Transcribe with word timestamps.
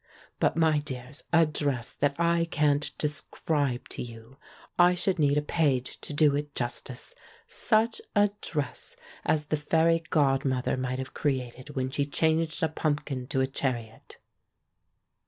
But, 0.39 0.57
my 0.57 0.79
dears, 0.79 1.25
a 1.31 1.45
dress 1.45 1.93
that 1.93 2.15
I 2.17 2.45
can't 2.45 2.89
describe 2.97 3.87
to 3.89 4.01
you! 4.01 4.37
I 4.79 4.95
should 4.95 5.19
need 5.19 5.37
a 5.37 5.43
page 5.43 6.01
to 6.01 6.11
do 6.11 6.35
it 6.35 6.55
justice; 6.55 7.13
such 7.45 8.01
a 8.15 8.31
dress 8.41 8.95
as 9.23 9.45
the 9.45 9.57
fairy 9.57 10.01
godmother 10.09 10.75
might 10.75 10.97
have 10.97 11.13
created 11.13 11.75
when 11.75 11.91
she 11.91 12.05
changed 12.05 12.63
a 12.63 12.67
pumpkin 12.67 13.27
to 13.27 13.41
a 13.41 13.45
chariot. 13.45 14.17